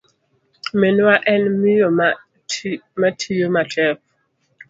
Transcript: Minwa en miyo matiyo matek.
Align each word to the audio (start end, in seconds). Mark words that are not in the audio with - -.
Minwa 0.79 1.15
en 1.33 1.43
miyo 1.61 1.87
matiyo 3.41 3.47
matek. 3.55 3.97